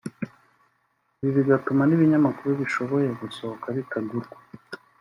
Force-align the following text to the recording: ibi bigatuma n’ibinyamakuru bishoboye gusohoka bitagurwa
ibi 1.19 1.31
bigatuma 1.37 1.81
n’ibinyamakuru 1.85 2.51
bishoboye 2.61 3.07
gusohoka 3.21 3.65
bitagurwa 3.75 4.37